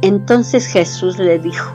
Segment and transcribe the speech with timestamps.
[0.00, 1.72] Entonces Jesús le dijo,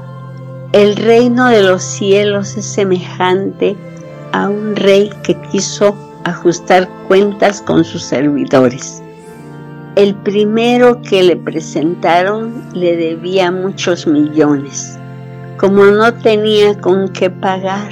[0.71, 3.75] el reino de los cielos es semejante
[4.31, 9.03] a un rey que quiso ajustar cuentas con sus servidores.
[9.97, 14.97] El primero que le presentaron le debía muchos millones.
[15.57, 17.91] Como no tenía con qué pagar,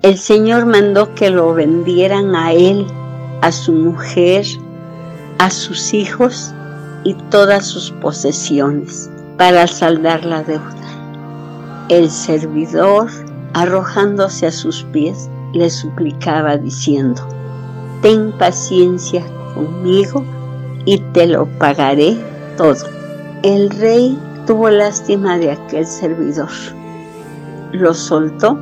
[0.00, 2.86] el Señor mandó que lo vendieran a él,
[3.42, 4.46] a su mujer,
[5.38, 6.54] a sus hijos
[7.04, 11.86] y todas sus posesiones para saldar la deuda.
[11.88, 13.08] El servidor,
[13.54, 17.26] arrojándose a sus pies, le suplicaba diciendo,
[18.02, 19.24] Ten paciencia
[19.54, 20.22] conmigo
[20.84, 22.18] y te lo pagaré
[22.58, 22.84] todo.
[23.42, 26.50] El rey tuvo lástima de aquel servidor,
[27.72, 28.58] lo soltó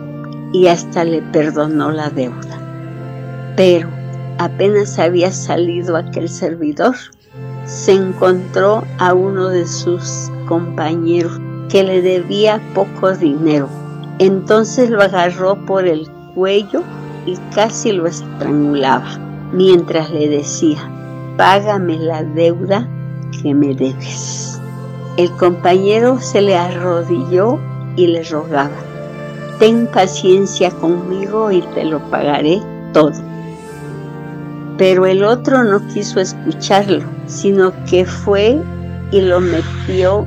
[0.52, 2.56] y hasta le perdonó la deuda.
[3.56, 3.88] Pero
[4.38, 6.94] apenas había salido aquel servidor,
[7.64, 13.68] se encontró a uno de sus compañeros que le debía poco dinero.
[14.18, 16.82] Entonces lo agarró por el cuello
[17.26, 19.18] y casi lo estrangulaba,
[19.52, 20.78] mientras le decía,
[21.36, 22.88] págame la deuda
[23.42, 24.60] que me debes.
[25.18, 27.58] El compañero se le arrodilló
[27.96, 28.70] y le rogaba,
[29.58, 33.12] ten paciencia conmigo y te lo pagaré todo.
[34.78, 38.58] Pero el otro no quiso escucharlo, sino que fue
[39.10, 40.26] y lo metió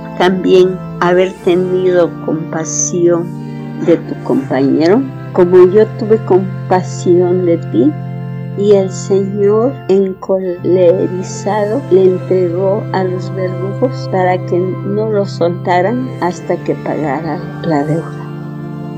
[0.17, 3.25] también haber tenido compasión
[3.85, 5.01] de tu compañero
[5.33, 7.91] como yo tuve compasión de ti?
[8.57, 16.57] Y el Señor, encolerizado, le entregó a los verdugos para que no lo soltaran hasta
[16.57, 18.11] que pagara la deuda.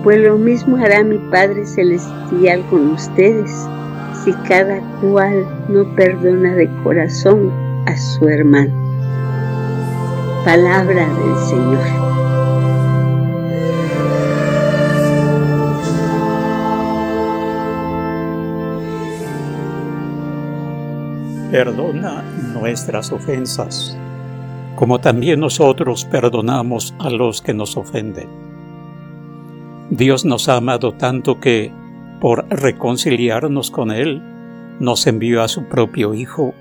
[0.03, 3.51] Pues lo mismo hará mi Padre Celestial con ustedes,
[4.25, 7.51] si cada cual no perdona de corazón
[7.85, 8.82] a su hermano.
[10.46, 11.80] Palabra del Señor.
[21.52, 22.24] Perdona
[22.54, 23.98] nuestras ofensas,
[24.76, 28.44] como también nosotros perdonamos a los que nos ofenden
[29.96, 31.72] Dios nos ha amado tanto que,
[32.20, 34.24] por reconciliarnos con Él,
[34.80, 36.56] nos envió a su propio Hijo,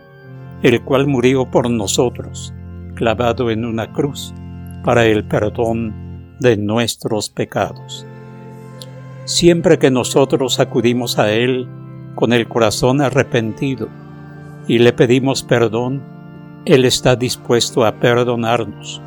[0.63, 2.53] el cual murió por nosotros,
[2.95, 4.35] clavado en una cruz,
[4.85, 8.07] para el perdón de nuestros pecados.
[9.25, 11.69] Siempre que nosotros acudimos a Él
[12.15, 13.89] con el corazón arrepentido
[14.67, 16.03] y le pedimos perdón,
[16.65, 19.01] Él está dispuesto a perdonarnos.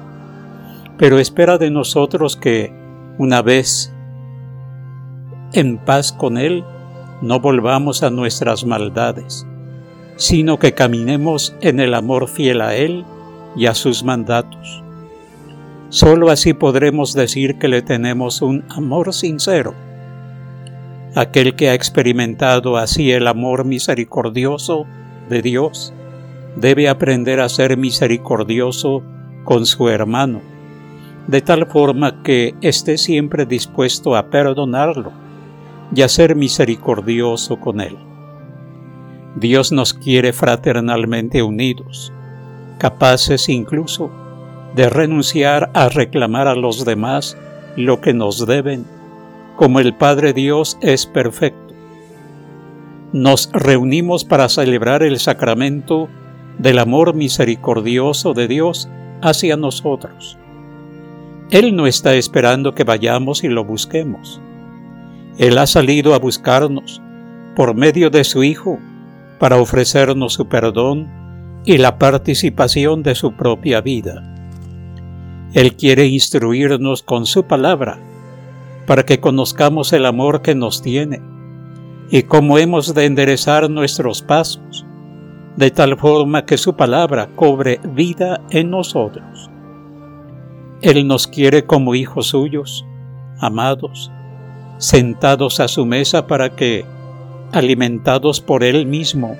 [0.97, 2.74] Pero espera de nosotros que,
[3.18, 3.94] una vez
[5.53, 6.63] en paz con Él,
[7.22, 9.45] no volvamos a nuestras maldades,
[10.16, 13.06] sino que caminemos en el amor fiel a Él
[13.55, 14.83] y a sus mandatos.
[15.89, 19.73] Solo así podremos decir que le tenemos un amor sincero.
[21.16, 24.85] Aquel que ha experimentado así el amor misericordioso
[25.29, 25.94] de Dios,
[26.56, 29.03] debe aprender a ser misericordioso
[29.44, 30.41] con su hermano,
[31.27, 35.12] de tal forma que esté siempre dispuesto a perdonarlo
[35.94, 37.97] y a ser misericordioso con Él.
[39.35, 42.12] Dios nos quiere fraternalmente unidos,
[42.77, 44.12] capaces incluso
[44.75, 47.38] de renunciar a reclamar a los demás
[47.75, 48.86] lo que nos deben,
[49.56, 51.74] como el Padre Dios es perfecto.
[53.13, 56.10] Nos reunimos para celebrar el sacramento
[56.57, 58.89] del amor misericordioso de Dios
[59.21, 60.38] hacia nosotros.
[61.51, 64.42] Él no está esperando que vayamos y lo busquemos
[65.38, 67.01] él ha salido a buscarnos
[67.57, 68.80] por medio de su Hijo
[69.38, 71.10] para ofrecernos su perdón
[71.65, 74.23] y la participación de su propia vida.
[75.53, 77.97] Él quiere instruirnos con su palabra
[78.85, 81.21] para que conozcamos el amor que nos tiene
[82.12, 84.85] y cómo hemos de enderezar nuestros pasos,
[85.56, 89.50] de tal forma que su palabra cobre vida en nosotros.
[90.81, 92.85] Él nos quiere como hijos suyos,
[93.39, 94.11] amados,
[94.77, 96.85] sentados a su mesa para que,
[97.53, 99.35] alimentados por Él mismo,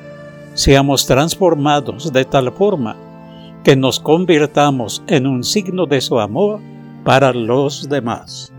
[0.56, 2.96] seamos transformados de tal forma
[3.64, 6.60] que nos convirtamos en un signo de su amor
[7.04, 8.55] para los demás.